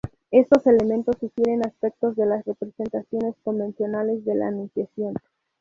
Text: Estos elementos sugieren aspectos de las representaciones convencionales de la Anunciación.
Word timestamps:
Estos 0.31 0.65
elementos 0.65 1.17
sugieren 1.19 1.63
aspectos 1.63 2.15
de 2.15 2.25
las 2.25 2.43
representaciones 2.45 3.35
convencionales 3.43 4.25
de 4.25 4.33
la 4.33 4.47
Anunciación. 4.47 5.13